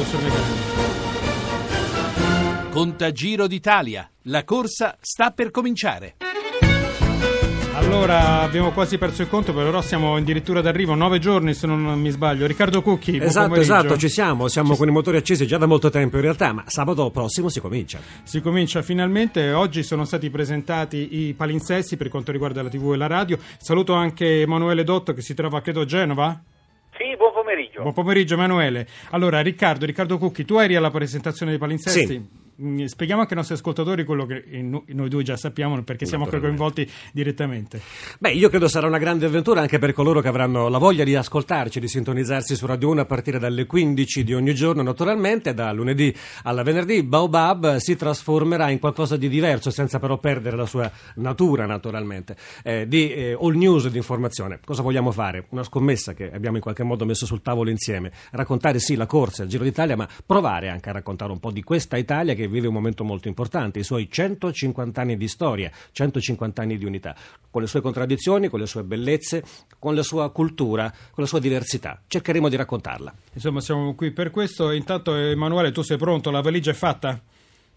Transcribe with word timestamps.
professor 0.00 0.22
Megalini. 0.22 0.58
Contagiro 2.70 3.46
d'Italia. 3.46 4.10
La 4.24 4.44
corsa 4.44 4.96
sta 5.00 5.30
per 5.30 5.50
cominciare. 5.50 6.16
Allora, 7.74 8.40
abbiamo 8.42 8.72
quasi 8.72 8.98
perso 8.98 9.22
il 9.22 9.28
conto, 9.28 9.52
però 9.52 9.80
siamo 9.80 10.14
addirittura 10.14 10.60
d'arrivo, 10.60 10.94
nove 10.94 11.18
giorni 11.18 11.54
se 11.54 11.66
non 11.66 11.98
mi 11.98 12.10
sbaglio. 12.10 12.46
Riccardo 12.46 12.82
Cucchi, 12.82 13.18
Esatto, 13.18 13.54
esatto, 13.54 13.96
ci 13.96 14.08
siamo, 14.08 14.48
siamo 14.48 14.76
con 14.76 14.88
i 14.88 14.90
motori 14.90 15.16
accesi 15.16 15.46
già 15.46 15.56
da 15.58 15.66
molto 15.66 15.90
tempo 15.90 16.16
in 16.16 16.22
realtà, 16.22 16.52
ma 16.52 16.64
sabato 16.66 17.10
prossimo 17.10 17.48
si 17.48 17.60
comincia. 17.60 17.98
Si 18.22 18.40
comincia 18.40 18.82
finalmente, 18.82 19.52
oggi 19.52 19.82
sono 19.82 20.04
stati 20.04 20.30
presentati 20.30 21.26
i 21.28 21.34
palinsesti 21.34 21.96
per 21.96 22.08
quanto 22.08 22.32
riguarda 22.32 22.62
la 22.62 22.68
TV 22.68 22.92
e 22.92 22.96
la 22.96 23.06
radio. 23.06 23.38
Saluto 23.58 23.94
anche 23.94 24.42
Emanuele 24.42 24.84
Dotto 24.84 25.12
che 25.12 25.22
si 25.22 25.34
trova 25.34 25.60
credo 25.60 25.80
a 25.80 25.84
Genova. 25.84 26.42
Pomeriggio. 27.40 27.80
Buon 27.82 27.94
pomeriggio 27.94 28.34
Emanuele. 28.34 28.86
Allora, 29.10 29.40
Riccardo, 29.40 29.86
Riccardo 29.86 30.18
Cucchi, 30.18 30.44
tu 30.44 30.58
eri 30.58 30.76
alla 30.76 30.90
presentazione 30.90 31.52
dei 31.52 31.60
palinsesti? 31.60 32.06
Sì. 32.06 32.39
Mm, 32.62 32.84
Spieghiamo 32.84 33.22
anche 33.22 33.32
ai 33.32 33.38
nostri 33.38 33.56
ascoltatori 33.56 34.04
quello 34.04 34.26
che 34.26 34.44
no- 34.60 34.84
noi 34.88 35.08
due 35.08 35.22
già 35.22 35.34
sappiamo 35.36 35.82
perché 35.82 36.04
siamo 36.04 36.26
coinvolti 36.26 36.88
direttamente. 37.10 37.80
Beh, 38.18 38.32
io 38.32 38.50
credo 38.50 38.68
sarà 38.68 38.86
una 38.86 38.98
grande 38.98 39.24
avventura 39.24 39.62
anche 39.62 39.78
per 39.78 39.94
coloro 39.94 40.20
che 40.20 40.28
avranno 40.28 40.68
la 40.68 40.76
voglia 40.76 41.04
di 41.04 41.14
ascoltarci, 41.14 41.80
di 41.80 41.88
sintonizzarsi 41.88 42.54
su 42.54 42.66
Radio 42.66 42.90
1 42.90 43.00
a 43.00 43.04
partire 43.06 43.38
dalle 43.38 43.64
15 43.64 44.24
di 44.24 44.34
ogni 44.34 44.54
giorno. 44.54 44.82
Naturalmente, 44.82 45.54
da 45.54 45.72
lunedì 45.72 46.14
alla 46.42 46.62
venerdì, 46.62 47.02
Baobab 47.02 47.76
si 47.76 47.96
trasformerà 47.96 48.68
in 48.68 48.78
qualcosa 48.78 49.16
di 49.16 49.30
diverso, 49.30 49.70
senza 49.70 49.98
però 49.98 50.18
perdere 50.18 50.56
la 50.56 50.66
sua 50.66 50.90
natura, 51.14 51.64
naturalmente, 51.64 52.36
eh, 52.62 52.86
di 52.86 53.10
eh, 53.10 53.38
all 53.40 53.54
news 53.54 53.88
di 53.88 53.96
informazione. 53.96 54.60
Cosa 54.62 54.82
vogliamo 54.82 55.12
fare? 55.12 55.46
Una 55.50 55.62
scommessa 55.62 56.12
che 56.12 56.30
abbiamo 56.30 56.56
in 56.56 56.62
qualche 56.62 56.82
modo 56.82 57.06
messo 57.06 57.24
sul 57.24 57.40
tavolo 57.40 57.70
insieme. 57.70 58.12
Raccontare 58.32 58.80
sì 58.80 58.96
la 58.96 59.06
corsa, 59.06 59.44
il 59.44 59.48
Giro 59.48 59.64
d'Italia, 59.64 59.96
ma 59.96 60.06
provare 60.26 60.68
anche 60.68 60.90
a 60.90 60.92
raccontare 60.92 61.32
un 61.32 61.40
po' 61.40 61.50
di 61.50 61.62
questa 61.62 61.96
Italia 61.96 62.34
che 62.34 62.48
vive 62.50 62.66
un 62.66 62.74
momento 62.74 63.04
molto 63.04 63.28
importante, 63.28 63.78
i 63.78 63.84
suoi 63.84 64.08
150 64.10 65.00
anni 65.00 65.16
di 65.16 65.28
storia, 65.28 65.70
150 65.92 66.62
anni 66.62 66.76
di 66.76 66.84
unità, 66.84 67.14
con 67.50 67.62
le 67.62 67.68
sue 67.68 67.80
contraddizioni, 67.80 68.48
con 68.48 68.60
le 68.60 68.66
sue 68.66 68.82
bellezze, 68.82 69.42
con 69.78 69.94
la 69.94 70.02
sua 70.02 70.30
cultura, 70.30 70.90
con 70.90 71.22
la 71.22 71.26
sua 71.26 71.38
diversità. 71.38 72.02
Cercheremo 72.06 72.48
di 72.48 72.56
raccontarla. 72.56 73.14
Insomma, 73.32 73.60
siamo 73.60 73.94
qui 73.94 74.10
per 74.10 74.30
questo. 74.30 74.70
Intanto, 74.70 75.14
Emanuele, 75.14 75.72
tu 75.72 75.82
sei 75.82 75.96
pronto? 75.96 76.30
La 76.30 76.40
valigia 76.40 76.72
è 76.72 76.74
fatta? 76.74 77.20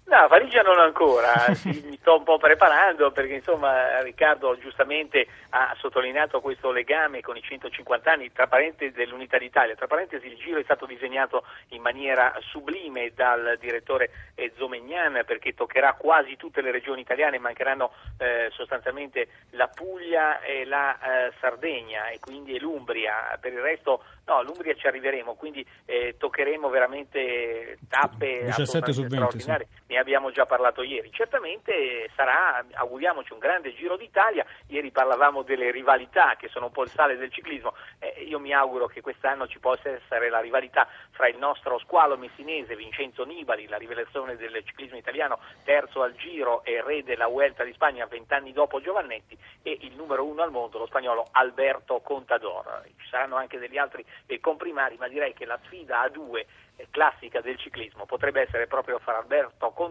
No, 0.06 0.28
valigia 0.28 0.62
non 0.62 0.80
ancora, 0.80 1.32
sì, 1.56 1.82
mi 1.86 1.98
sto 1.98 2.18
un 2.18 2.24
po' 2.24 2.38
preparando 2.38 3.12
perché 3.12 3.36
insomma 3.36 4.02
Riccardo 4.02 4.58
giustamente 4.58 5.26
ha 5.50 5.74
sottolineato 5.80 6.42
questo 6.42 6.72
legame 6.72 7.22
con 7.22 7.38
i 7.38 7.42
150 7.42 8.12
anni, 8.12 8.32
tra 8.32 8.48
parentesi, 8.48 8.92
dell'Unità 8.92 9.38
d'Italia. 9.38 9.76
Tra 9.76 9.88
parentesi 9.88 10.28
il 10.28 10.38
giro 10.38 10.60
è 10.60 10.64
stato 10.64 10.86
disegnato 10.86 11.46
in 11.70 11.82
maniera 11.82 12.34
sublime 12.42 13.12
dal 13.16 13.58
direttore 13.60 14.34
Zomegnan 14.58 15.24
perché 15.26 15.54
toccherà 15.54 15.94
quasi 15.94 16.36
tutte 16.36 16.62
le 16.62 16.72
regioni 16.72 17.02
italiane, 17.02 17.40
mancheranno 17.40 17.92
eh, 18.18 18.50
sostanzialmente 18.52 19.28
la 19.52 19.68
Puglia 19.68 20.42
e 20.42 20.66
la 20.66 20.98
eh, 21.00 21.34
Sardegna 21.40 22.10
e 22.10 22.20
quindi 22.20 22.60
l'Umbria. 22.60 23.38
Per 23.40 23.54
il 23.54 23.62
resto 23.62 24.04
no, 24.26 24.42
l'Umbria 24.44 24.74
ci 24.76 24.86
arriveremo, 24.86 25.36
quindi 25.36 25.66
eh, 25.86 26.16
toccheremo 26.18 26.70
veramente 26.70 27.78
tappe 27.88 28.44
17 28.46 28.92
su 28.92 29.02
20, 29.02 29.16
assolutamente 29.16 29.40
straordinarie 29.40 29.68
ne 29.94 29.98
abbiamo 30.04 30.32
già 30.32 30.46
parlato 30.46 30.84
ieri. 30.84 31.12
Certamente 31.12 32.10
sarà, 32.16 32.64
auguriamoci, 32.74 33.34
un 33.34 33.40
grande 33.40 33.74
Giro 33.74 33.96
d'Italia. 33.98 34.46
Ieri 34.68 34.92
parlavamo 34.92 35.42
delle 35.42 35.72
rivalità 35.72 36.36
che 36.36 36.50
sono 36.50 36.68
un 36.68 36.72
po' 36.72 36.84
il 36.84 36.90
sale 36.90 37.18
del 37.18 37.32
ciclismo. 37.32 37.74
Eh, 38.00 38.24
io 38.28 38.40
mi 38.40 38.54
auguro 38.54 38.88
che 38.88 39.02
quest'anno 39.02 39.48
ci 39.48 39.60
possa 39.60 39.90
essere 39.90 40.30
la 40.30 40.40
rivalità 40.40 40.88
fra 41.12 41.28
il 41.28 41.38
nostro 41.38 41.80
squalo 41.80 42.18
messinese 42.18 42.76
Vincenzo 42.76 43.24
Nibali, 43.24 43.68
la 43.68 43.78
rivelazione 43.78 44.36
del 44.36 44.62
ciclismo 44.66 44.98
italiano, 44.98 45.40
terzo 45.64 46.04
al 46.04 46.14
Giro 46.16 46.64
e 46.64 46.82
re 46.82 47.04
della 47.04 47.28
Vuelta 47.28 47.64
di 47.64 47.74
Spagna 47.74 48.06
vent'anni 48.06 48.52
dopo 48.52 48.82
Giovannetti, 48.82 49.38
e 49.64 49.78
il 49.82 49.96
numero 49.96 50.26
uno 50.26 50.44
al 50.44 50.52
mondo, 50.52 50.78
lo 50.78 50.86
spagnolo 50.86 51.28
Alberto 51.32 52.02
Contador. 52.02 52.84
Ci 52.98 53.08
saranno 53.08 53.38
anche 53.38 53.58
degli 53.58 53.78
altri 53.78 54.06
eh, 54.26 54.40
comprimari, 54.40 54.98
ma 54.98 55.08
direi 55.08 55.34
che 55.34 55.46
la 55.46 55.60
sfida 55.64 56.02
a 56.02 56.10
due 56.10 56.46
eh, 56.76 56.88
classica 56.92 57.40
del 57.42 57.58
ciclismo 57.58 58.06
potrebbe 58.06 58.42
essere 58.42 58.68
proprio 58.68 59.00
fra 59.00 59.18
Alberto 59.18 59.70
Contador 59.70 59.83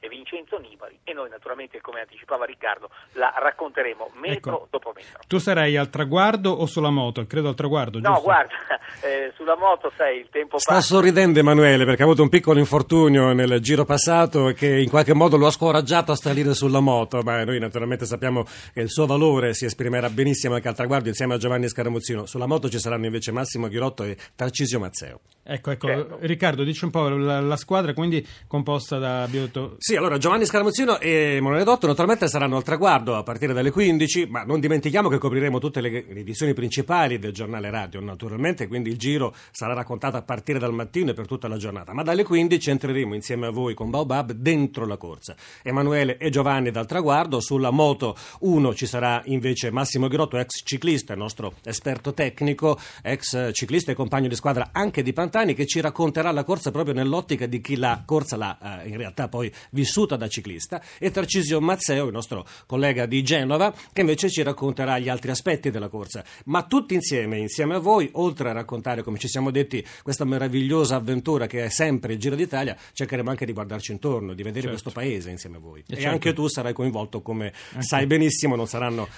e 0.00 0.08
Vincenzo 0.08 0.56
Nibali 0.58 0.98
e 1.04 1.12
noi 1.12 1.28
naturalmente 1.28 1.80
come 1.80 2.00
anticipava 2.00 2.44
Riccardo 2.44 2.88
la 3.12 3.32
racconteremo 3.36 4.10
metro 4.14 4.54
Ecco. 4.56 4.68
dopo 4.70 4.92
metro. 4.94 5.20
Tu 5.26 5.38
sarai 5.38 5.76
al 5.76 5.90
traguardo 5.90 6.50
o 6.50 6.66
sulla 6.66 6.90
moto? 6.90 7.26
Credo 7.26 7.48
al 7.48 7.54
traguardo, 7.54 7.98
No, 7.98 8.08
giusto? 8.14 8.22
guarda, 8.22 8.54
eh, 9.02 9.32
sulla 9.36 9.56
moto 9.56 9.92
sai, 9.96 10.18
il 10.20 10.28
tempo 10.30 10.58
Sta 10.58 10.74
passa. 10.74 10.94
sorridendo 10.94 11.38
Emanuele 11.38 11.84
perché 11.84 12.02
ha 12.02 12.04
avuto 12.06 12.22
un 12.22 12.28
piccolo 12.28 12.58
infortunio 12.58 13.32
nel 13.32 13.60
giro 13.60 13.84
passato 13.84 14.52
che 14.56 14.78
in 14.78 14.88
qualche 14.88 15.14
modo 15.14 15.36
lo 15.36 15.46
ha 15.46 15.50
scoraggiato 15.50 16.12
a 16.12 16.16
salire 16.16 16.54
sulla 16.54 16.80
moto, 16.80 17.20
ma 17.22 17.44
noi 17.44 17.58
naturalmente 17.58 18.06
sappiamo 18.06 18.44
che 18.72 18.80
il 18.80 18.90
suo 18.90 19.06
valore 19.06 19.52
si 19.54 19.64
esprimerà 19.64 20.08
benissimo 20.10 20.54
anche 20.54 20.68
al 20.68 20.74
traguardo 20.74 21.08
insieme 21.08 21.34
a 21.34 21.38
Giovanni 21.38 21.68
Scaramuzzino. 21.68 22.26
Sulla 22.26 22.46
moto 22.46 22.68
ci 22.68 22.78
saranno 22.78 23.06
invece 23.06 23.32
Massimo 23.32 23.68
Ghirotto 23.68 24.04
e 24.04 24.16
Tarcisio 24.34 24.78
Mazzeo. 24.78 25.20
Ecco, 25.46 25.70
ecco. 25.70 25.86
Certo. 25.86 26.18
Riccardo, 26.20 26.62
dici 26.62 26.84
un 26.84 26.90
po' 26.90 27.08
la, 27.08 27.40
la 27.40 27.56
squadra 27.56 27.94
quindi 27.94 28.26
composta 28.46 28.98
da 28.98 29.22
abbiamo 29.22 29.46
detto, 29.46 29.76
Sì, 29.78 29.96
allora 29.96 30.18
Giovanni 30.18 30.44
Scaramuzzino 30.44 30.98
e 30.98 31.36
Emanuele 31.36 31.64
Dotto 31.64 31.86
naturalmente 31.86 32.28
saranno 32.28 32.56
al 32.56 32.62
traguardo 32.62 33.16
a 33.16 33.22
partire 33.22 33.52
dalle 33.52 33.70
15, 33.70 34.26
ma 34.26 34.42
non 34.42 34.60
dimentichiamo 34.60 35.08
che 35.08 35.18
copriremo 35.18 35.58
tutte 35.58 35.80
le 35.80 35.86
le 35.90 36.20
edizioni 36.20 36.52
principali 36.52 37.18
del 37.18 37.32
giornale 37.32 37.70
radio, 37.70 38.00
naturalmente, 38.00 38.66
quindi 38.66 38.90
il 38.90 38.98
giro 38.98 39.34
sarà 39.50 39.74
raccontato 39.74 40.16
a 40.16 40.22
partire 40.22 40.58
dal 40.58 40.72
mattino 40.72 41.10
e 41.10 41.14
per 41.14 41.26
tutta 41.26 41.48
la 41.48 41.56
giornata, 41.56 41.92
ma 41.92 42.02
dalle 42.02 42.24
15 42.24 42.70
entreremo 42.70 43.14
insieme 43.14 43.46
a 43.46 43.50
voi 43.50 43.74
con 43.74 43.90
Baobab 43.90 44.32
dentro 44.32 44.86
la 44.86 44.96
corsa. 44.96 45.34
Emanuele 45.62 46.16
e 46.18 46.30
Giovanni 46.30 46.70
dal 46.70 46.86
traguardo, 46.86 47.40
sulla 47.40 47.70
moto 47.70 48.16
1 48.40 48.74
ci 48.74 48.86
sarà 48.86 49.22
invece 49.26 49.70
Massimo 49.70 50.08
Grotto, 50.08 50.38
ex 50.38 50.62
ciclista, 50.64 51.14
nostro 51.14 51.54
esperto 51.64 52.12
tecnico, 52.12 52.78
ex 53.02 53.52
ciclista 53.52 53.92
e 53.92 53.94
compagno 53.94 54.28
di 54.28 54.34
squadra 54.34 54.70
anche 54.72 55.02
di 55.02 55.12
Pantani, 55.12 55.35
che 55.54 55.66
ci 55.66 55.80
racconterà 55.80 56.30
la 56.30 56.44
corsa 56.44 56.70
proprio 56.70 56.94
nell'ottica 56.94 57.46
di 57.46 57.60
chi 57.60 57.76
la 57.76 58.02
corsa 58.04 58.36
l'ha 58.36 58.82
eh, 58.82 58.88
in 58.88 58.96
realtà 58.96 59.28
poi 59.28 59.52
vissuta 59.70 60.16
da 60.16 60.28
ciclista, 60.28 60.80
e 60.98 61.10
Tarcisio 61.10 61.60
Mazzeo, 61.60 62.06
il 62.06 62.12
nostro 62.12 62.46
collega 62.66 63.06
di 63.06 63.22
Genova, 63.22 63.74
che 63.92 64.00
invece 64.00 64.30
ci 64.30 64.42
racconterà 64.42 64.98
gli 64.98 65.08
altri 65.08 65.30
aspetti 65.30 65.70
della 65.70 65.88
corsa. 65.88 66.24
Ma 66.44 66.62
tutti 66.62 66.94
insieme, 66.94 67.38
insieme 67.38 67.74
a 67.74 67.78
voi, 67.78 68.08
oltre 68.14 68.50
a 68.50 68.52
raccontare, 68.52 69.02
come 69.02 69.18
ci 69.18 69.28
siamo 69.28 69.50
detti, 69.50 69.84
questa 70.02 70.24
meravigliosa 70.24 70.96
avventura 70.96 71.46
che 71.46 71.64
è 71.64 71.68
sempre 71.68 72.14
il 72.14 72.18
Giro 72.18 72.34
d'Italia, 72.36 72.76
cercheremo 72.92 73.28
anche 73.28 73.44
di 73.46 73.52
guardarci 73.52 73.92
intorno, 73.92 74.32
di 74.32 74.42
vedere 74.42 74.66
Certo. 74.66 74.82
questo 74.82 74.90
paese 74.90 75.30
insieme 75.30 75.56
a 75.56 75.60
voi. 75.60 75.80
E 75.80 75.84
E, 75.88 75.94
certo. 75.96 76.08
anche 76.10 76.32
tu 76.32 76.46
sarai 76.48 76.72
coinvolto, 76.72 77.20
come 77.22 77.52
sai 77.78 78.06
benissimo, 78.06 78.56
non 78.56 78.66
saranno 78.66 79.08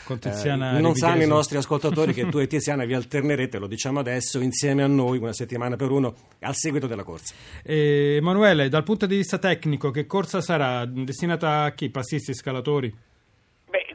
eh, 0.77 0.81
non 0.81 0.95
sanno 0.95 1.23
i 1.23 1.27
nostri 1.27 1.57
ascoltatori 1.59 2.13
che 2.13 2.29
tu 2.29 2.39
e 2.39 2.47
Tiziana 2.47 2.85
vi 2.85 2.95
alternerete, 2.95 3.59
lo 3.59 3.67
diciamo 3.67 3.99
adesso, 4.01 4.41
insieme 4.41 4.83
a 4.83 4.87
noi, 4.87 5.19
una 5.19 5.33
settimana 5.33 5.77
per 5.77 5.91
uno, 5.91 6.08
al 6.41 6.55
seguito 6.55 6.87
della 6.87 7.05
corsa. 7.05 7.35
Eh, 7.63 8.17
Emanuele, 8.17 8.69
dal 8.69 8.83
punto 8.83 9.07
di 9.07 9.17
vista 9.17 9.39
tecnico, 9.39 9.91
che 9.91 10.07
corsa 10.07 10.41
sarà? 10.41 10.85
Destinata 10.85 11.65
a 11.65 11.73
chi? 11.73 11.91
Passisti, 11.91 12.35
scalatori? 12.35 12.95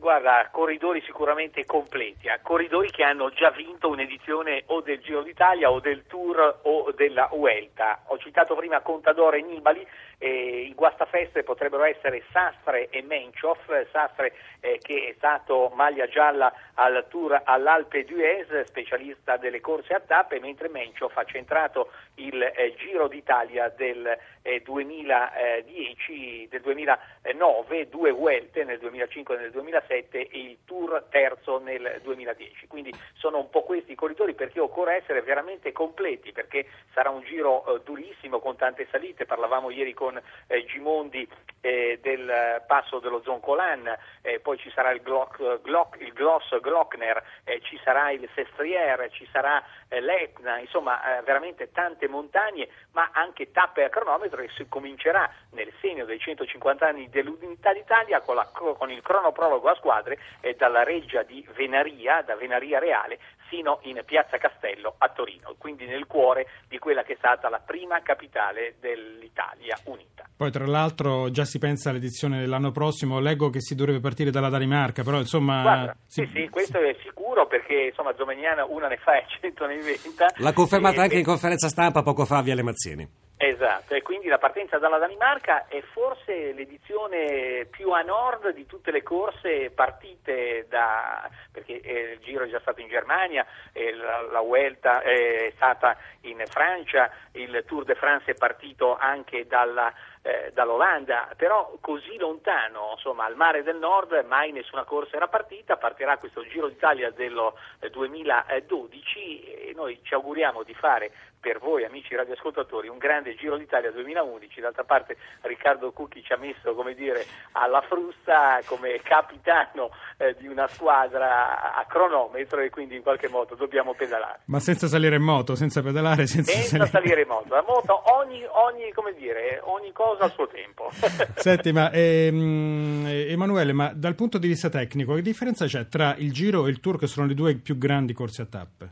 Guarda, 0.03 0.50
corridori 0.52 1.02
sicuramente 1.06 1.64
completi, 1.64 2.28
eh, 2.28 2.41
corridori 2.41 2.91
che 2.91 3.03
hanno 3.03 3.30
già 3.30 3.52
vinto 3.52 3.88
un'edizione 3.88 4.64
o 4.66 4.81
del 4.81 5.00
Giro 5.00 5.24
d'Italia 5.24 5.72
o 5.72 5.80
del 5.80 6.06
Tour 6.08 6.59
o 6.64 6.91
della 6.91 7.30
Vuelta. 7.31 8.02
Ho 8.08 8.18
citato 8.18 8.53
prima 8.53 8.81
Contador 8.81 9.36
e 9.36 9.42
Nibali, 9.42 9.88
eh, 10.18 10.66
i 10.69 10.74
guastafeste 10.74 11.44
potrebbero 11.44 11.84
essere 11.86 12.24
Sastre 12.31 12.90
e 12.90 13.02
Menchoff, 13.02 13.59
Sastre 13.92 14.34
eh, 14.59 14.78
che 14.81 15.08
è 15.09 15.13
stato 15.16 15.72
maglia 15.74 16.08
gialla 16.08 16.53
al 16.74 17.06
Tour 17.09 17.42
all'Alpe 17.44 18.03
d'Huez, 18.03 18.63
specialista 18.66 19.38
delle 19.38 19.62
corse 19.62 19.94
a 19.94 20.02
tappe, 20.02 20.40
mentre 20.40 20.68
Menchoff 20.69 21.16
ha 21.16 21.24
centrato 21.24 21.92
il 22.16 22.42
eh, 22.42 22.74
Giro 22.78 23.08
d'Italia 23.08 23.69
del 23.69 24.18
eh, 24.42 24.62
2010, 24.62 26.48
del 26.50 26.62
2009, 26.62 27.89
due 27.89 28.12
Vuelte 28.12 28.63
nel 28.63 28.80
2005 28.80 29.36
e 29.36 29.38
nel 29.38 29.51
2007 29.94 30.28
e 30.30 30.40
il 30.40 30.57
Tour 30.66 31.06
terzo 31.10 31.60
nel 31.60 32.00
2010. 32.01 32.68
Quindi 32.68 32.94
sono 33.13 33.38
un 33.38 33.50
po' 33.50 33.63
questi 33.63 33.92
i 33.92 33.95
corridori 33.95 34.34
perché 34.34 34.60
occorre 34.60 34.98
essere 34.98 35.22
veramente 35.22 35.72
completi 35.72 36.31
perché 36.31 36.66
sarà 36.94 37.10
un 37.10 37.22
giro 37.22 37.66
eh, 37.66 37.81
durissimo 37.84 38.40
con 38.40 38.56
tante 38.56 38.88
salite, 38.90 39.25
parlavamo 39.25 39.69
ieri 39.69 39.94
con 39.94 40.19
eh, 40.48 40.66
Gimondi 40.66 41.28
eh, 41.62 42.00
del 42.01 42.30
eh, 42.30 42.63
passo 42.66 43.00
dello 43.00 43.22
Zoncolan, 43.24 43.95
eh, 44.22 44.40
poi 44.40 44.57
ci 44.57 44.72
sarà 44.72 44.92
il, 44.92 45.01
Glock, 45.01 45.62
Glock, 45.62 45.98
il 46.00 46.13
Gloss 46.13 46.60
Glockner, 46.60 47.24
eh, 47.44 47.62
ci 47.62 47.80
sarà 47.84 48.12
il 48.12 48.28
Sestriere, 48.34 49.10
ci 49.12 49.28
sarà 49.31 49.60
eh, 49.60 49.63
l'Etna, 50.00 50.60
insomma 50.60 51.18
eh, 51.18 51.22
veramente 51.24 51.72
tante 51.72 52.07
montagne, 52.07 52.68
ma 52.92 53.10
anche 53.13 53.51
tappe 53.51 53.84
a 53.84 53.90
cronometro 53.90 54.42
e 54.42 54.50
si 54.56 54.68
comincerà 54.68 55.30
nel 55.51 55.72
segno 55.81 56.06
dei 56.06 56.19
150 56.19 56.88
anni 56.88 57.10
dell'Unità 57.10 57.74
d'Italia 57.74 58.22
con, 58.22 58.36
la- 58.36 58.50
con 58.51 58.92
il 58.92 59.01
cronoprologo 59.01 59.69
a 59.69 59.75
squadre 59.75 60.19
eh, 60.42 60.56
dalla 60.56 60.84
reggia 60.84 61.24
di 61.24 61.45
Venaria, 61.56 62.22
da 62.22 62.36
Venaria 62.36 62.80
Reale, 62.80 63.19
sino 63.50 63.80
in 63.84 64.01
Piazza 64.06 64.38
Castello 64.38 64.95
a 64.98 65.10
Torino, 65.10 65.56
quindi 65.57 65.86
nel 65.86 66.07
cuore 66.07 66.48
di 66.68 66.80
quella 66.80 67.04
che 67.04 67.13
è 67.13 67.18
stata 67.18 67.50
la 67.50 67.60
prima 67.60 68.01
capitale 68.01 68.75
dell'Italia 68.80 69.78
unita. 69.86 70.24
Poi 70.36 70.51
tra 70.51 70.66
l'altro 70.66 71.30
già 71.30 71.45
si 71.45 71.60
pensa 71.60 71.90
all'edizione 71.90 72.40
dell'anno 72.40 72.72
prossimo, 72.72 73.19
leggo 73.19 73.50
che 73.50 73.62
si 73.62 73.75
dovrebbe 73.75 74.00
partire 74.00 74.31
dalla 74.31 74.50
Danimarca, 74.50 75.04
però 75.04 75.18
insomma... 75.18 75.62
Guarda, 75.62 75.95
si... 76.06 76.25
sì, 76.25 76.31
sì, 76.34 76.50
questo 76.50 76.80
è 76.80 76.95
sicuro 77.04 77.23
perché 77.47 77.89
insomma 77.89 78.13
Zomagnana 78.15 78.65
una 78.65 78.88
ne 78.88 78.97
fa 78.97 79.18
e 79.18 79.25
cento 79.27 79.65
ne 79.65 79.75
inventa. 79.75 80.27
L'ha 80.38 80.53
confermata 80.53 81.01
anche 81.01 81.18
in 81.18 81.25
conferenza 81.25 81.68
stampa 81.68 82.03
poco 82.03 82.25
fa 82.25 82.41
via 82.41 82.56
Le 82.56 82.63
Mazzini. 82.63 83.21
Esatto, 83.35 83.94
e 83.94 84.01
quindi 84.01 84.27
la 84.27 84.38
partenza 84.38 84.77
dalla 84.77 85.00
Danimarca 85.00 85.68
è 85.68 85.81
forse 85.81 86.53
l'edizione 86.53 87.68
più 87.69 87.91
a 87.91 88.01
nord 88.01 88.53
di 88.53 88.65
tutte 88.65 88.89
le 88.89 89.03
corse 89.03 89.69
partite 89.71 90.65
da, 90.69 91.30
perché 91.51 91.81
eh, 91.81 92.13
il 92.13 92.19
Giro 92.19 92.45
è 92.45 92.50
già 92.50 92.62
stato 92.62 92.80
in 92.80 92.88
Germania, 92.88 93.45
eh, 93.74 93.94
la, 93.95 94.21
la 94.31 94.39
Vuelta 94.39 95.01
è 95.01 95.51
stata 95.56 95.97
in 96.21 96.41
Francia, 96.45 97.12
il 97.33 97.63
Tour 97.68 97.83
de 97.83 97.95
France 97.95 98.31
è 98.31 98.35
partito 98.35 98.95
anche 98.95 99.45
dalla, 99.45 99.91
eh, 100.24 100.52
dall'Olanda, 100.54 101.30
però 101.36 101.78
così 101.81 102.18
lontano, 102.18 102.92
insomma, 102.94 103.25
al 103.25 103.36
mare 103.36 103.62
del 103.62 103.75
nord 103.75 104.24
mai 104.25 104.52
nessuna 104.54 104.86
corsa 104.86 105.18
era 105.18 105.28
partita, 105.28 105.75
partirà 105.75 106.18
questo 106.18 106.44
Giro 106.48 106.70
d'Italia 106.70 107.12
dello 107.12 107.58
2012 107.92 109.44
eh, 109.44 109.70
e 109.70 109.74
noi 109.75 110.00
ci 110.02 110.14
auguriamo 110.14 110.64
di 110.64 110.74
fare 110.74 111.12
per 111.44 111.60
voi 111.60 111.84
amici 111.84 112.16
radioascoltatori 112.16 112.88
un 112.88 112.98
grande 112.98 113.36
Giro 113.36 113.57
d'Italia 113.57 113.92
2011, 113.92 114.62
d'altra 114.62 114.86
parte 114.86 115.18
Riccardo 115.42 115.92
Cucchi 115.92 116.24
ci 116.24 116.31
ha 116.31 116.38
messo 116.38 116.74
come 116.74 116.95
dire, 116.95 117.25
alla 117.51 117.81
frusta 117.81 118.62
come 118.63 119.01
capitano 119.04 119.92
eh, 120.16 120.38
di 120.40 120.48
una 120.48 120.69
squadra 120.69 121.75
a 121.75 121.86
cronometro 121.86 122.62
e 122.62 122.69
quindi 122.69 122.95
in 122.95 123.01
qualche 123.01 123.28
modo 123.28 123.56
dobbiamo 123.56 123.94
pedalare. 123.94 124.40
Ma 124.45 124.60
senza 124.60 124.88
salire 124.88 125.18
in 125.18 125.24
moto, 125.24 125.56
senza 125.56 125.81
pedalare, 125.81 126.28
senza, 126.28 126.54
senza 126.54 126.86
salire. 126.86 127.24
in 127.24 127.28
moto. 127.28 127.54
La 127.54 127.63
moto 127.68 128.01
ogni, 128.16 128.42
ogni, 128.50 128.94
dire, 129.18 129.60
ogni 129.63 129.92
cosa 129.92 130.24
al 130.24 130.31
suo 130.31 130.48
tempo. 130.48 130.90
Senti, 131.36 131.74
ma 131.74 131.92
ehm, 131.92 133.06
Emanuele, 133.06 133.74
ma 133.74 133.92
dal 133.94 134.16
punto 134.16 134.38
di 134.38 134.48
vista 134.48 134.69
tecnico 134.69 135.13
che 135.16 135.22
differenza 135.22 135.66
c'è 135.66 135.90
tra 135.90 136.16
il 136.18 136.31
Giro 136.31 136.68
e 136.68 136.69
il 136.69 136.80
Tour 136.80 136.98
che 136.98 137.07
sono 137.07 137.28
le 137.28 137.34
due 137.34 137.56
più 137.56 137.78
grandi 137.78 138.13
corse 138.13 138.44
a 138.44 138.45
tappe? 138.45 138.92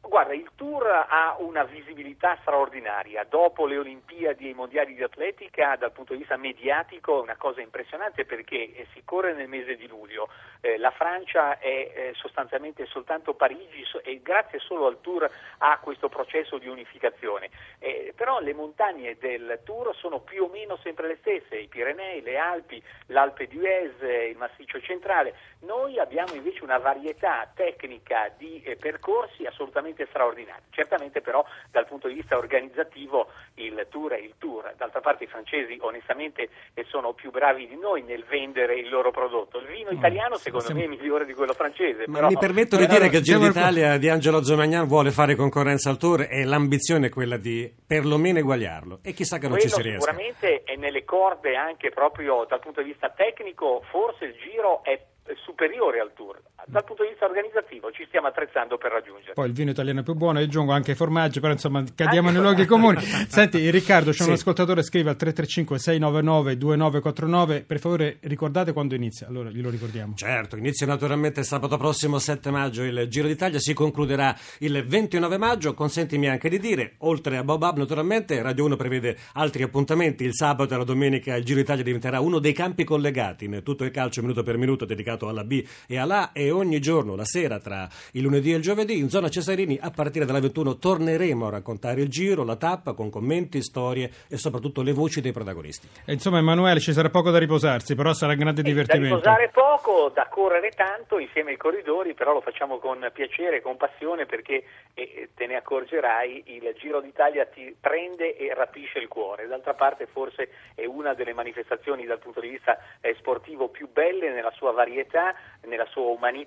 Guarda, 0.00 0.34
il 0.34 0.48
Tour 0.56 0.86
ha 0.86 1.36
una 1.38 1.64
visibilità 1.64 2.38
straordinaria. 2.40 3.24
Dopo 3.24 3.66
le 3.66 3.76
Olimpiadi 3.76 4.46
e 4.46 4.50
i 4.50 4.54
Mondiali 4.54 4.94
di 4.94 5.02
Atletica, 5.02 5.76
dal 5.76 5.92
punto 5.92 6.14
di 6.14 6.20
vista 6.20 6.38
mediatico, 6.38 7.18
è 7.18 7.22
una 7.22 7.36
cosa 7.36 7.60
impressionante 7.60 8.24
perché 8.24 8.72
eh, 8.72 8.86
si 8.94 9.02
corre 9.04 9.34
nel 9.34 9.48
mese 9.48 9.76
di 9.76 9.86
luglio. 9.86 10.30
Eh, 10.62 10.78
la 10.78 10.90
Francia 10.90 11.58
è 11.58 11.66
eh, 11.68 12.12
sostanzialmente 12.14 12.86
soltanto 12.86 13.34
Parigi 13.34 13.84
e 14.02 14.22
grazie 14.22 14.58
solo 14.58 14.86
al 14.86 15.00
Tour 15.02 15.30
ha 15.58 15.78
questo 15.78 16.08
processo 16.08 16.56
di 16.56 16.68
unificazione. 16.68 17.50
Eh, 17.78 18.14
però 18.16 18.40
le 18.40 18.54
montagne 18.54 19.18
del 19.18 19.60
Tour 19.62 19.94
sono 19.94 20.20
più 20.20 20.44
o 20.44 20.48
meno 20.48 20.78
sempre 20.82 21.06
le 21.06 21.18
stesse, 21.20 21.58
i 21.58 21.68
Pirenei, 21.68 22.22
le 22.22 22.38
Alpi, 22.38 22.82
l'Alpe 23.08 23.46
d'Huez, 23.46 24.00
il 24.30 24.36
Massiccio 24.38 24.80
centrale. 24.80 25.34
Noi 25.60 25.98
abbiamo 25.98 26.32
invece 26.32 26.64
una 26.64 26.78
varietà 26.78 27.50
tecnica 27.54 28.32
di 28.38 28.62
eh, 28.62 28.76
percorsi 28.76 29.44
assolutamente 29.44 30.06
straordinaria. 30.06 30.44
Certamente 30.70 31.20
però 31.20 31.44
dal 31.70 31.86
punto 31.86 32.08
di 32.08 32.14
vista 32.14 32.36
organizzativo 32.36 33.28
il 33.54 33.86
tour 33.90 34.12
è 34.12 34.18
il 34.18 34.34
tour. 34.38 34.74
D'altra 34.76 35.00
parte 35.00 35.24
i 35.24 35.26
francesi 35.26 35.78
onestamente 35.80 36.48
sono 36.88 37.12
più 37.12 37.30
bravi 37.30 37.66
di 37.66 37.76
noi 37.76 38.02
nel 38.02 38.24
vendere 38.24 38.78
il 38.78 38.88
loro 38.88 39.10
prodotto. 39.10 39.58
Il 39.58 39.66
vino 39.66 39.90
mm. 39.92 39.96
italiano 39.96 40.36
secondo 40.36 40.66
Siamo... 40.66 40.80
me 40.80 40.86
è 40.86 40.88
migliore 40.88 41.24
di 41.24 41.34
quello 41.34 41.54
francese. 41.54 42.04
Ma 42.06 42.14
però... 42.14 42.28
mi 42.28 42.38
permetto 42.38 42.76
di 42.76 42.86
dire 42.86 43.08
che 43.08 43.18
il 43.18 43.22
Giro 43.22 43.38
d'Italia 43.40 43.96
di 43.96 44.08
Angelo 44.08 44.42
Zomagnan 44.42 44.86
vuole 44.86 45.10
fare 45.10 45.34
concorrenza 45.34 45.90
al 45.90 45.96
tour 45.96 46.26
e 46.28 46.44
l'ambizione 46.44 47.06
è 47.06 47.10
quella 47.10 47.36
di 47.36 47.72
perlomeno 47.86 48.38
eguagliarlo 48.38 49.00
e 49.02 49.12
chissà 49.12 49.38
che 49.38 49.48
non 49.48 49.58
quello 49.58 49.70
ci 49.70 49.74
si 49.74 49.82
riesca. 49.82 50.12
Sicuramente 50.12 50.62
è 50.64 50.76
nelle 50.76 51.04
corde 51.04 51.56
anche 51.56 51.90
proprio 51.90 52.44
dal 52.48 52.60
punto 52.60 52.82
di 52.82 52.90
vista 52.90 53.10
tecnico, 53.10 53.82
forse 53.90 54.26
il 54.26 54.34
Giro 54.34 54.82
è 54.84 55.00
superiore 55.34 56.00
al 56.00 56.12
tour. 56.14 56.40
Dal 56.68 56.84
punto 56.84 57.02
di 57.02 57.10
vista 57.10 57.24
organizzativo 57.24 57.90
ci 57.90 58.04
stiamo 58.06 58.26
attrezzando 58.26 58.76
per 58.76 58.92
raggiungere. 58.92 59.32
Poi 59.32 59.46
il 59.46 59.52
vino 59.52 59.70
italiano 59.70 60.00
è 60.00 60.02
più 60.02 60.14
buono, 60.14 60.38
aggiungo 60.38 60.72
anche 60.72 60.92
i 60.92 60.94
formaggi, 60.94 61.40
però 61.40 61.52
insomma 61.52 61.82
cadiamo 61.94 62.30
nei 62.30 62.40
luoghi 62.40 62.66
comuni. 62.66 63.00
Senti 63.28 63.70
Riccardo, 63.70 64.10
c'è 64.10 64.22
sì. 64.22 64.28
un 64.28 64.34
ascoltatore 64.34 64.80
che 64.80 64.86
scrive 64.86 65.10
al 65.10 65.16
335 65.16 65.78
699 65.78 66.56
2949, 66.56 67.62
per 67.62 67.78
favore 67.78 68.18
ricordate 68.22 68.72
quando 68.72 68.94
inizia, 68.94 69.26
allora 69.26 69.48
glielo 69.48 69.70
ricordiamo. 69.70 70.14
Certo, 70.16 70.56
inizia 70.56 70.86
naturalmente 70.86 71.42
sabato 71.42 71.76
prossimo 71.76 72.18
7 72.18 72.50
maggio 72.50 72.82
il 72.82 73.06
Giro 73.08 73.28
d'Italia, 73.28 73.58
si 73.58 73.72
concluderà 73.72 74.36
il 74.58 74.84
29 74.84 75.38
maggio, 75.38 75.72
consentimi 75.72 76.28
anche 76.28 76.48
di 76.48 76.58
dire, 76.58 76.94
oltre 76.98 77.36
a 77.36 77.44
Bob 77.44 77.62
Up 77.62 77.76
naturalmente, 77.76 78.42
Radio 78.42 78.64
1 78.64 78.76
prevede 78.76 79.16
altri 79.34 79.62
appuntamenti, 79.62 80.24
il 80.24 80.34
sabato 80.34 80.74
e 80.74 80.76
la 80.76 80.84
domenica 80.84 81.36
il 81.36 81.44
Giro 81.44 81.60
d'Italia 81.60 81.84
diventerà 81.84 82.20
uno 82.20 82.38
dei 82.38 82.52
campi 82.52 82.84
collegati 82.84 83.44
in 83.44 83.62
tutto 83.62 83.84
il 83.84 83.90
calcio 83.90 84.20
minuto 84.20 84.42
per 84.42 84.56
minuto 84.56 84.84
dedicato 84.84 85.04
dedicato 85.06 85.28
alla 85.28 85.44
B 85.44 85.64
e 85.86 85.98
alla 85.98 86.22
A 86.22 86.30
e 86.32 86.50
ogni 86.56 86.80
giorno, 86.80 87.14
la 87.14 87.24
sera 87.24 87.58
tra 87.58 87.88
il 88.12 88.22
lunedì 88.22 88.52
e 88.52 88.56
il 88.56 88.62
giovedì, 88.62 88.98
in 88.98 89.08
zona 89.08 89.28
Cesarini 89.28 89.78
a 89.80 89.90
partire 89.90 90.24
dalle 90.24 90.40
21 90.40 90.78
torneremo 90.78 91.46
a 91.46 91.50
raccontare 91.50 92.00
il 92.00 92.08
giro, 92.08 92.44
la 92.44 92.56
tappa 92.56 92.92
con 92.92 93.10
commenti, 93.10 93.62
storie 93.62 94.10
e 94.28 94.36
soprattutto 94.36 94.82
le 94.82 94.92
voci 94.92 95.20
dei 95.20 95.32
protagonisti. 95.32 95.88
E 96.04 96.12
insomma 96.12 96.38
Emanuele 96.38 96.80
ci 96.80 96.92
sarà 96.92 97.10
poco 97.10 97.30
da 97.30 97.38
riposarsi, 97.38 97.94
però 97.94 98.12
sarà 98.12 98.34
grande 98.34 98.62
divertimento. 98.62 99.20
Da 99.20 99.36
riposare 99.36 99.50
poco, 99.52 100.10
da 100.14 100.26
correre 100.28 100.70
tanto 100.70 101.18
insieme 101.18 101.50
ai 101.50 101.56
corridori, 101.56 102.14
però 102.14 102.32
lo 102.32 102.40
facciamo 102.40 102.78
con 102.78 103.08
piacere, 103.12 103.60
con 103.60 103.76
passione 103.76 104.26
perché 104.26 104.64
e 104.94 105.28
te 105.34 105.46
ne 105.46 105.56
accorgerai, 105.56 106.42
il 106.46 106.74
Giro 106.78 107.00
d'Italia 107.00 107.44
ti 107.46 107.74
prende 107.78 108.36
e 108.36 108.52
rapisce 108.54 108.98
il 108.98 109.08
cuore. 109.08 109.46
D'altra 109.46 109.74
parte 109.74 110.06
forse 110.06 110.48
è 110.74 110.86
una 110.86 111.14
delle 111.14 111.34
manifestazioni 111.34 112.06
dal 112.06 112.18
punto 112.18 112.40
di 112.40 112.48
vista 112.48 112.78
eh, 113.00 113.14
sportivo 113.18 113.68
più 113.68 113.88
belle 113.92 114.30
nella 114.32 114.52
sua 114.52 114.72
varietà 114.72 115.34
nella 115.66 115.86
sua 115.86 116.10
umanità, 116.10 116.45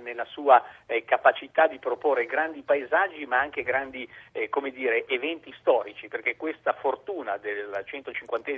nella 0.00 0.24
sua 0.26 0.62
eh, 0.86 1.04
capacità 1.04 1.66
di 1.66 1.78
proporre 1.78 2.26
grandi 2.26 2.62
paesaggi 2.62 3.24
ma 3.26 3.38
anche 3.38 3.62
grandi 3.62 4.08
eh, 4.32 4.48
dire, 4.72 5.06
eventi 5.06 5.54
storici, 5.58 6.08
perché 6.08 6.36
questa 6.36 6.72
fortuna 6.72 7.36
del 7.36 7.82
150 7.84 8.50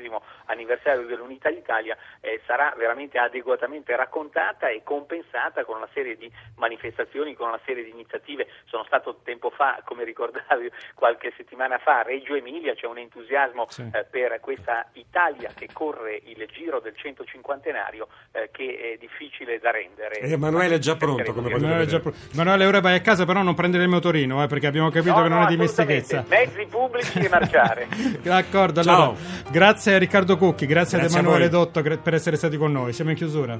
anniversario 0.46 1.06
dell'Unità 1.06 1.50
d'Italia 1.50 1.96
eh, 2.20 2.40
sarà 2.46 2.74
veramente 2.76 3.18
adeguatamente 3.18 3.94
raccontata 3.96 4.68
e 4.68 4.82
compensata 4.82 5.64
con 5.64 5.76
una 5.76 5.88
serie 5.92 6.16
di 6.16 6.30
manifestazioni, 6.56 7.34
con 7.34 7.48
una 7.48 7.60
serie 7.64 7.84
di 7.84 7.90
iniziative. 7.90 8.46
Sono 8.64 8.84
stato 8.84 9.20
tempo 9.22 9.50
fa, 9.50 9.80
come 9.84 10.04
ricordavi 10.04 10.70
qualche 10.94 11.32
settimana 11.36 11.78
fa, 11.78 12.00
a 12.00 12.02
Reggio 12.02 12.34
Emilia, 12.34 12.74
c'è 12.74 12.86
un 12.86 12.98
entusiasmo 12.98 13.66
sì. 13.68 13.88
Eh, 13.92 14.04
per 14.04 14.38
questa 14.40 14.88
Italia 14.92 15.50
che 15.54 15.68
corre 15.72 16.20
il 16.24 16.46
giro 16.52 16.80
del 16.80 16.96
150 16.96 17.52
eh, 18.32 18.50
che 18.50 18.92
è 18.92 18.96
difficile 18.96 19.14
difficile 19.14 19.58
da 19.58 19.70
rendere. 19.70 20.20
Emanuele 20.20 20.73
è 20.74 20.78
già 20.78 20.96
pronto, 20.96 21.32
come 21.32 21.50
Emanuele, 21.50 21.86
già 21.86 22.00
pronto. 22.00 22.18
Emanuele, 22.32 22.66
ora 22.66 22.80
vai 22.80 22.96
a 22.96 23.00
casa, 23.00 23.24
però 23.24 23.42
non 23.42 23.54
prendere 23.54 23.84
il 23.84 23.88
motorino, 23.88 24.42
eh, 24.42 24.46
perché 24.46 24.66
abbiamo 24.66 24.90
capito 24.90 25.16
no, 25.16 25.22
che 25.22 25.28
non 25.28 25.38
no, 25.40 25.46
è 25.46 25.48
dimestichezza. 25.48 26.24
Mezzi 26.28 26.66
pubblici 26.68 27.18
e 27.18 27.28
marciare. 27.28 27.88
D'accordo, 28.22 28.80
allora, 28.80 29.14
grazie 29.50 29.94
a 29.94 29.98
Riccardo 29.98 30.36
Cucchi, 30.36 30.66
grazie, 30.66 30.98
grazie 30.98 31.18
ad 31.18 31.24
Emanuele 31.24 31.48
Dotto 31.48 31.82
per 31.82 32.14
essere 32.14 32.36
stati 32.36 32.56
con 32.56 32.72
noi. 32.72 32.92
Siamo 32.92 33.10
in 33.10 33.16
chiusura. 33.16 33.58